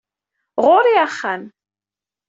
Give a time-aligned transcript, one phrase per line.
[0.65, 1.41] Ɣur-i axxam.